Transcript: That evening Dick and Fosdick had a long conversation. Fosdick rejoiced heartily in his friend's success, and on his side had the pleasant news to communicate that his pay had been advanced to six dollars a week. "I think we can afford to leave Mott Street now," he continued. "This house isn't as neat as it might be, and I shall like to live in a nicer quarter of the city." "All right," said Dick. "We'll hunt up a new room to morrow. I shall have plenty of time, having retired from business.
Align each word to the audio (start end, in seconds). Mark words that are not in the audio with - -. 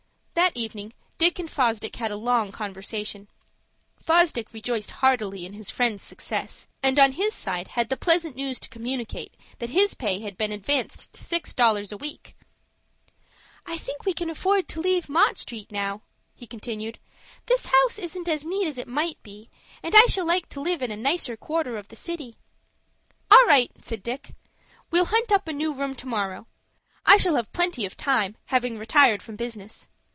That 0.33 0.57
evening 0.57 0.93
Dick 1.19 1.37
and 1.37 1.49
Fosdick 1.49 1.97
had 1.97 2.09
a 2.09 2.15
long 2.17 2.51
conversation. 2.51 3.29
Fosdick 4.03 4.51
rejoiced 4.53 4.89
heartily 4.91 5.45
in 5.45 5.53
his 5.53 5.69
friend's 5.69 6.03
success, 6.03 6.67
and 6.81 6.99
on 6.99 7.11
his 7.11 7.35
side 7.35 7.69
had 7.69 7.89
the 7.89 7.95
pleasant 7.95 8.35
news 8.35 8.59
to 8.61 8.69
communicate 8.69 9.35
that 9.59 9.69
his 9.69 9.93
pay 9.93 10.19
had 10.21 10.37
been 10.39 10.51
advanced 10.51 11.13
to 11.13 11.23
six 11.23 11.53
dollars 11.53 11.91
a 11.91 11.97
week. 11.97 12.35
"I 13.67 13.77
think 13.77 14.03
we 14.03 14.13
can 14.15 14.31
afford 14.31 14.67
to 14.69 14.81
leave 14.81 15.07
Mott 15.07 15.37
Street 15.37 15.71
now," 15.71 16.01
he 16.33 16.47
continued. 16.47 16.97
"This 17.45 17.67
house 17.67 17.99
isn't 17.99 18.27
as 18.27 18.43
neat 18.43 18.67
as 18.67 18.79
it 18.79 18.87
might 18.87 19.21
be, 19.21 19.49
and 19.83 19.93
I 19.95 20.07
shall 20.07 20.25
like 20.25 20.49
to 20.49 20.61
live 20.61 20.81
in 20.81 20.91
a 20.91 20.97
nicer 20.97 21.37
quarter 21.37 21.77
of 21.77 21.89
the 21.89 21.95
city." 21.95 22.35
"All 23.29 23.45
right," 23.45 23.71
said 23.81 24.01
Dick. 24.01 24.33
"We'll 24.89 25.05
hunt 25.05 25.31
up 25.31 25.47
a 25.47 25.53
new 25.53 25.71
room 25.71 25.93
to 25.95 26.07
morrow. 26.07 26.47
I 27.05 27.17
shall 27.17 27.35
have 27.35 27.53
plenty 27.53 27.85
of 27.85 27.95
time, 27.95 28.35
having 28.47 28.77
retired 28.79 29.21
from 29.21 29.35
business. 29.35 29.87